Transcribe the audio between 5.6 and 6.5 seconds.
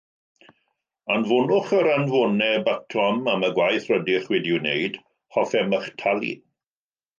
eich talu.